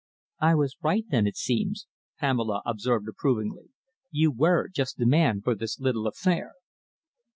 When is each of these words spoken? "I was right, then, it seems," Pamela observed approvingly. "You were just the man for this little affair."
"I 0.39 0.55
was 0.55 0.75
right, 0.81 1.05
then, 1.07 1.27
it 1.27 1.37
seems," 1.37 1.85
Pamela 2.17 2.63
observed 2.65 3.07
approvingly. 3.07 3.65
"You 4.09 4.31
were 4.31 4.67
just 4.67 4.97
the 4.97 5.05
man 5.05 5.41
for 5.43 5.53
this 5.53 5.79
little 5.79 6.07
affair." 6.07 6.53